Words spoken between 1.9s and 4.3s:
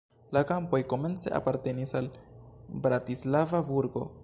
al Bratislava burgo.